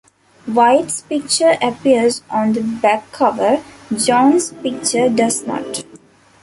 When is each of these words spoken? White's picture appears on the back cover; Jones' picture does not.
White's 0.47 1.01
picture 1.03 1.57
appears 1.61 2.23
on 2.31 2.53
the 2.53 2.61
back 2.63 3.11
cover; 3.11 3.63
Jones' 3.95 4.51
picture 4.51 5.09
does 5.09 5.45
not. 5.45 5.85